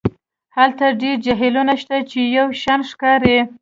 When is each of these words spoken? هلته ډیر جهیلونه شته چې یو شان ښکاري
هلته 0.57 0.85
ډیر 1.01 1.15
جهیلونه 1.25 1.73
شته 1.81 1.95
چې 2.09 2.19
یو 2.37 2.47
شان 2.61 2.79
ښکاري 2.91 3.37